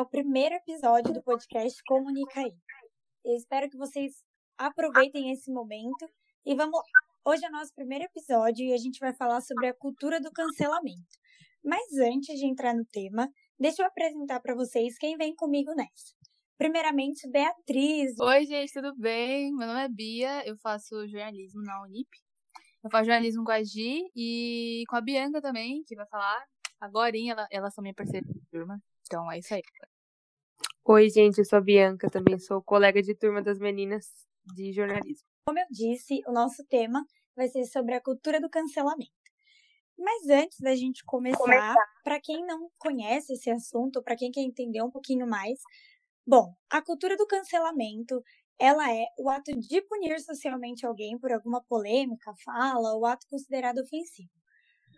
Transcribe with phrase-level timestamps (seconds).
[0.00, 2.56] o primeiro episódio do podcast Comunica aí.
[3.22, 4.12] Eu espero que vocês
[4.56, 6.08] aproveitem esse momento
[6.46, 6.80] e vamos.
[7.22, 10.32] Hoje é o nosso primeiro episódio e a gente vai falar sobre a cultura do
[10.32, 11.18] cancelamento.
[11.62, 16.14] Mas antes de entrar no tema, deixa eu apresentar para vocês quem vem comigo nessa.
[16.56, 18.18] Primeiramente, Beatriz.
[18.18, 19.54] Oi, gente, tudo bem?
[19.54, 22.08] Meu nome é Bia, eu faço jornalismo na Unip.
[22.82, 26.42] Eu faço jornalismo com a Gi e com a Bianca também, que vai falar.
[26.80, 28.80] Agora, ela, elas são minha parceira de turma.
[29.10, 29.62] Então é isso aí.
[30.84, 34.06] Oi, gente, eu sou a Bianca, também sou colega de turma das meninas
[34.44, 35.28] de jornalismo.
[35.46, 37.04] Como eu disse, o nosso tema
[37.36, 39.10] vai ser sobre a cultura do cancelamento.
[39.98, 44.82] Mas antes da gente começar, para quem não conhece esse assunto, para quem quer entender
[44.82, 45.60] um pouquinho mais,
[46.26, 48.22] Bom, a cultura do cancelamento,
[48.58, 53.78] ela é o ato de punir socialmente alguém por alguma polêmica, fala ou ato considerado
[53.80, 54.30] ofensivo.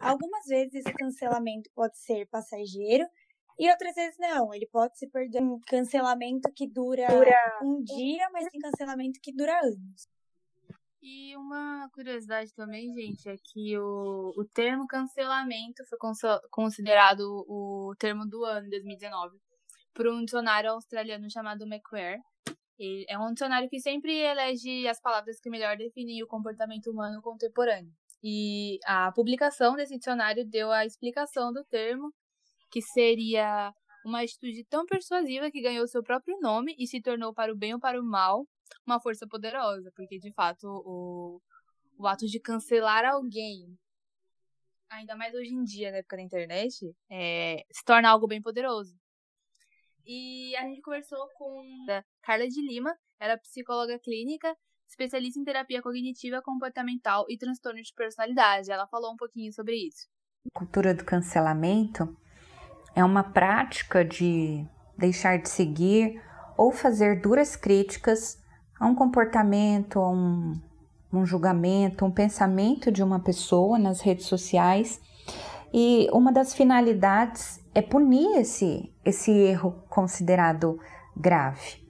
[0.00, 3.06] Algumas vezes esse cancelamento pode ser passageiro
[3.60, 4.54] e outras vezes não.
[4.54, 9.32] Ele pode se perder um cancelamento que dura, dura um dia, mas tem cancelamento que
[9.34, 10.08] dura anos.
[11.02, 15.98] E uma curiosidade também, gente, é que o, o termo cancelamento foi
[16.50, 19.38] considerado o termo do ano 2019
[19.94, 22.22] por um dicionário australiano chamado Macquarie.
[23.08, 27.92] é um dicionário que sempre elege as palavras que melhor definem o comportamento humano contemporâneo.
[28.22, 32.12] E a publicação desse dicionário deu a explicação do termo,
[32.70, 33.72] que seria
[34.04, 37.74] uma atitude tão persuasiva que ganhou seu próprio nome e se tornou, para o bem
[37.74, 38.46] ou para o mal,
[38.86, 41.40] uma força poderosa, porque de fato o,
[41.98, 43.76] o ato de cancelar alguém,
[44.88, 48.98] ainda mais hoje em dia, na época da internet, é, se torna algo bem poderoso.
[50.06, 54.56] E a gente conversou com a Carla de Lima, ela é psicóloga clínica,
[54.88, 58.72] especialista em terapia cognitiva, comportamental e transtorno de personalidade.
[58.72, 60.08] Ela falou um pouquinho sobre isso.
[60.54, 62.16] Cultura do cancelamento
[62.94, 64.64] é uma prática de
[64.96, 66.20] deixar de seguir
[66.56, 68.38] ou fazer duras críticas
[68.78, 70.60] a um comportamento, a um,
[71.12, 75.00] um julgamento, um pensamento de uma pessoa nas redes sociais.
[75.72, 80.78] E uma das finalidades é punir esse, esse erro considerado
[81.16, 81.80] grave.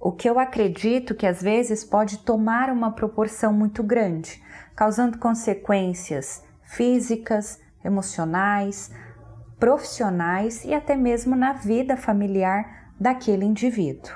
[0.00, 4.42] O que eu acredito que às vezes pode tomar uma proporção muito grande,
[4.74, 8.90] causando consequências físicas, emocionais,
[9.58, 14.12] profissionais e até mesmo na vida familiar daquele indivíduo.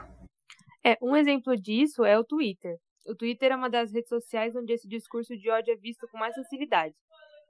[0.85, 2.77] É, um exemplo disso é o Twitter.
[3.07, 6.19] O Twitter é uma das redes sociais onde esse discurso de ódio é visto com
[6.19, 6.95] mais facilidade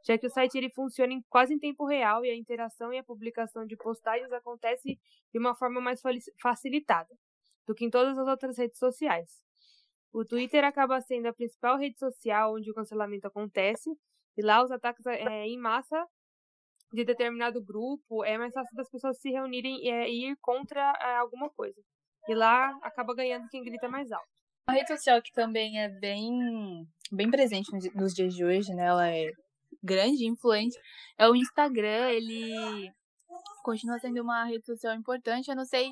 [0.07, 2.99] já que o site ele funciona em, quase em tempo real e a interação e
[2.99, 4.99] a publicação de postagens acontece
[5.33, 6.01] de uma forma mais
[6.41, 7.15] facilitada
[7.67, 9.43] do que em todas as outras redes sociais.
[10.13, 13.91] O Twitter acaba sendo a principal rede social onde o cancelamento acontece,
[14.37, 16.05] e lá os ataques é, em massa
[16.93, 21.49] de determinado grupo é mais fácil das pessoas se reunirem e ir contra é, alguma
[21.51, 21.81] coisa.
[22.29, 24.29] E lá acaba ganhando quem grita mais alto.
[24.69, 28.87] Uma rede social que também é bem, bem presente nos dias de hoje, né?
[28.87, 29.31] Ela é
[29.83, 30.77] grande, influente,
[31.19, 32.11] é o Instagram.
[32.11, 32.93] Ele
[33.63, 35.49] continua sendo uma rede social importante.
[35.49, 35.91] Eu não sei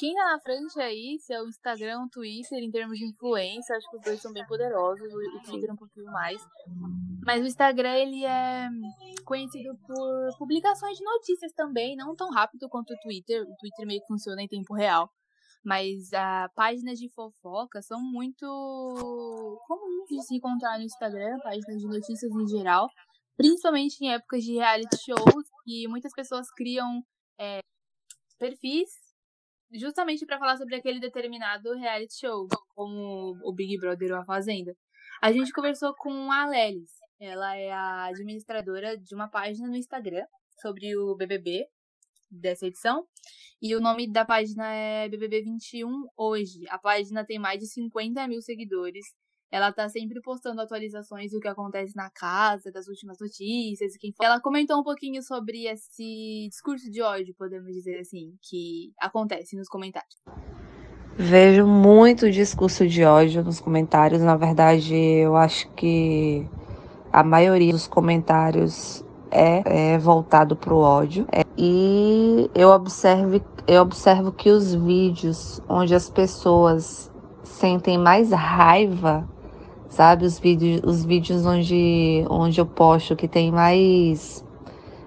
[0.00, 3.76] quem tá na frente aí, se é o Instagram o Twitter, em termos de influência,
[3.76, 6.42] acho que os dois são bem poderosos, o Twitter um pouquinho mais.
[7.22, 8.70] Mas o Instagram, ele é
[9.26, 13.42] conhecido por publicações de notícias também, não tão rápido quanto o Twitter.
[13.42, 15.10] O Twitter meio que funciona em tempo real.
[15.62, 18.46] Mas a páginas de fofoca são muito
[19.68, 22.88] comuns de se encontrar no Instagram, páginas de notícias em geral,
[23.36, 27.04] principalmente em épocas de reality shows, que muitas pessoas criam
[27.38, 27.58] é,
[28.38, 29.09] perfis
[29.72, 34.74] justamente para falar sobre aquele determinado reality show, como o Big Brother ou a Fazenda.
[35.22, 40.24] A gente conversou com a Lelis, ela é a administradora de uma página no Instagram
[40.60, 41.66] sobre o BBB
[42.30, 43.06] dessa edição.
[43.60, 46.66] E o nome da página é BBB21 Hoje.
[46.68, 49.04] A página tem mais de 50 mil seguidores.
[49.50, 53.96] Ela tá sempre postando atualizações do que acontece na casa, das últimas notícias.
[53.96, 54.14] Quem...
[54.22, 59.68] Ela comentou um pouquinho sobre esse discurso de ódio, podemos dizer assim, que acontece nos
[59.68, 60.14] comentários.
[61.16, 64.22] Vejo muito discurso de ódio nos comentários.
[64.22, 66.48] Na verdade, eu acho que
[67.12, 71.26] a maioria dos comentários é, é voltado para o ódio.
[71.32, 77.10] É, e eu observo, eu observo que os vídeos onde as pessoas
[77.42, 79.28] sentem mais raiva,
[79.90, 80.24] sabe?
[80.24, 84.44] Os vídeos, os vídeos onde, onde eu posto que tem mais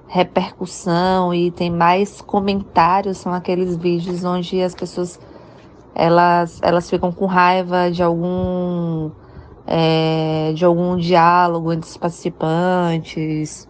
[0.08, 5.20] repercussão e tem mais comentários são aqueles vídeos onde as pessoas
[5.96, 9.10] elas, elas ficam com raiva de algum
[9.66, 13.68] é, de algum diálogo entre os participantes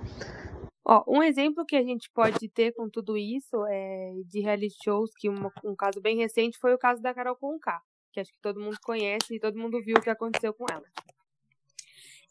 [0.85, 5.11] Ó, um exemplo que a gente pode ter com tudo isso é de reality shows,
[5.15, 7.81] que uma, um caso bem recente foi o caso da Carol Conká,
[8.13, 10.85] que acho que todo mundo conhece e todo mundo viu o que aconteceu com ela.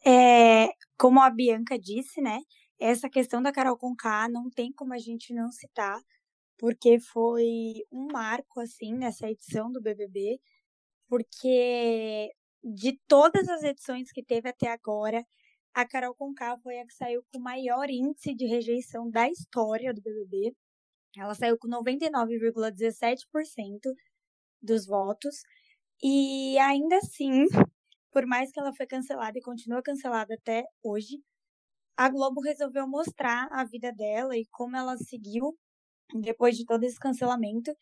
[0.05, 2.41] É, como a Bianca disse, né?
[2.79, 6.01] Essa questão da Carol Conká não tem como a gente não citar,
[6.59, 10.41] porque foi um marco, assim, nessa edição do BBB,
[11.09, 12.31] porque
[12.65, 15.25] de todas as edições que teve até agora,
[15.75, 19.93] a Carol Conká foi a que saiu com o maior índice de rejeição da história
[19.93, 20.55] do BBB.
[21.17, 23.81] Ela saiu com 99,17%
[24.63, 25.43] dos votos.
[26.03, 27.47] E ainda assim,
[28.11, 31.23] por mais que ela foi cancelada e continua cancelada até hoje,
[31.97, 35.57] a Globo resolveu mostrar a vida dela e como ela seguiu
[36.21, 37.73] depois de todo esse cancelamento,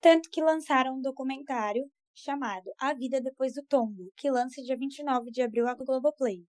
[0.00, 5.30] tanto que lançaram um documentário chamado A Vida Depois do Tombo, que lança dia 29
[5.30, 6.46] de abril a Globoplay,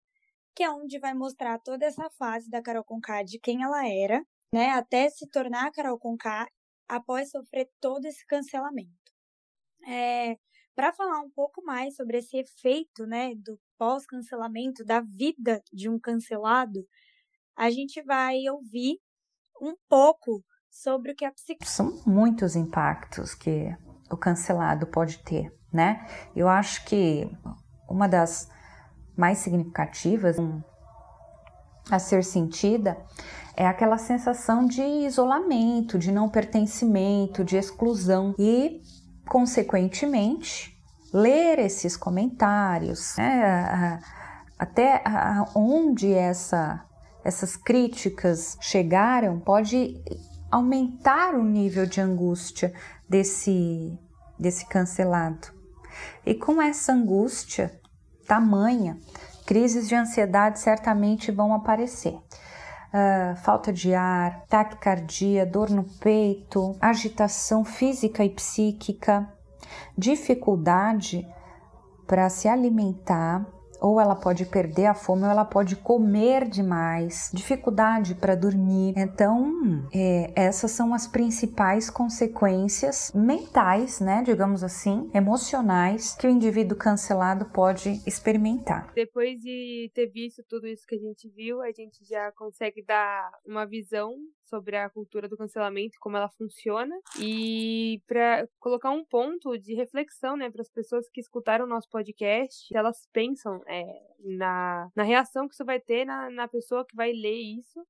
[0.54, 4.24] que é onde vai mostrar toda essa fase da Carol Conká, de quem ela era,
[4.54, 6.46] né, até se tornar a Carol Conká
[6.88, 9.12] após sofrer todo esse cancelamento.
[9.86, 10.36] É,
[10.74, 15.98] Para falar um pouco mais sobre esse efeito, né, do pós-cancelamento, da vida de um
[15.98, 16.86] cancelado,
[17.56, 18.98] a gente vai ouvir
[19.60, 21.66] um pouco sobre o que a psicologia.
[21.66, 23.68] São muitos impactos que
[24.10, 26.06] o cancelado pode ter, né?
[26.34, 27.30] Eu acho que
[27.88, 28.48] uma das
[29.16, 30.36] mais significativas
[31.90, 32.96] a ser sentida
[33.56, 38.80] é aquela sensação de isolamento, de não pertencimento, de exclusão e,
[39.30, 40.76] consequentemente,
[41.14, 44.00] ler esses comentários, né?
[44.58, 45.04] até
[45.54, 46.84] onde essa,
[47.22, 50.02] essas críticas chegaram pode
[50.50, 52.74] aumentar o nível de angústia
[53.08, 53.96] desse,
[54.36, 55.46] desse cancelado.
[56.26, 57.80] E com essa angústia
[58.26, 58.98] tamanha,
[59.46, 62.18] crises de ansiedade certamente vão aparecer.
[62.92, 69.32] Uh, falta de ar, taquicardia, dor no peito, agitação física e psíquica,
[69.96, 71.24] dificuldade
[72.04, 73.46] para se alimentar,
[73.80, 78.94] ou ela pode perder a fome, ou ela pode comer demais, dificuldade para dormir.
[78.96, 86.76] Então, é, essas são as principais consequências mentais, né, digamos assim, emocionais que o indivíduo
[86.76, 88.92] cancelado pode experimentar.
[88.94, 93.30] Depois de ter visto tudo isso que a gente viu, a gente já consegue dar
[93.46, 94.14] uma visão
[94.50, 100.36] sobre a cultura do cancelamento, como ela funciona, e para colocar um ponto de reflexão,
[100.36, 103.84] né, para as pessoas que escutaram o nosso podcast, elas pensam é,
[104.18, 107.80] na, na reação que isso vai ter na, na pessoa que vai ler isso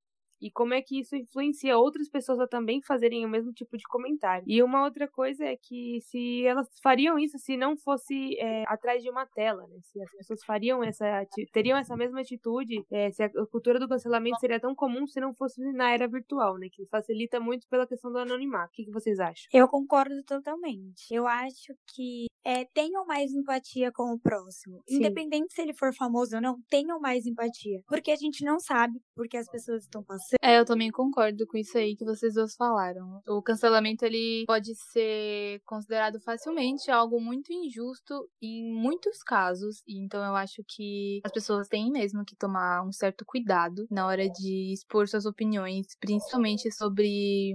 [0.40, 3.84] e como é que isso influencia outras pessoas a também fazerem o mesmo tipo de
[3.84, 4.44] comentário.
[4.46, 9.02] E uma outra coisa é que se elas fariam isso se não fosse é, atrás
[9.02, 9.78] de uma tela, né?
[9.82, 14.40] Se as pessoas fariam essa, teriam essa mesma atitude, é, se a cultura do cancelamento
[14.40, 16.69] seria tão comum se não fosse na era virtual, né?
[16.72, 18.69] Que facilita muito pela questão do anonimato.
[18.69, 19.48] O que, que vocês acham?
[19.52, 21.06] Eu concordo totalmente.
[21.10, 24.82] Eu acho que é, tenham mais empatia com o próximo.
[24.88, 24.96] Sim.
[24.96, 27.82] Independente se ele for famoso ou não, tenham mais empatia.
[27.87, 31.56] Porque a gente não sabe porque as pessoas estão passando é, eu também concordo com
[31.58, 33.20] isso aí que vocês duas falaram.
[33.26, 40.36] O cancelamento ele pode ser considerado facilmente algo muito injusto em muitos casos, então eu
[40.36, 45.08] acho que as pessoas têm mesmo que tomar um certo cuidado na hora de expor
[45.08, 47.52] suas opiniões, principalmente sobre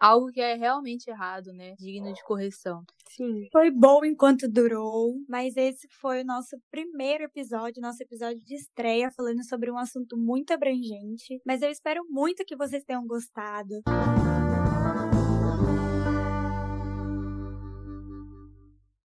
[0.00, 1.74] algo que é realmente errado, né?
[1.78, 2.84] Digno de correção.
[3.08, 3.48] Sim.
[3.52, 9.10] Foi bom enquanto durou, mas esse foi o nosso primeiro episódio, nosso episódio de estreia,
[9.10, 11.40] falando sobre um assunto muito abrangente.
[11.46, 13.82] Mas eu espero muito que vocês tenham gostado.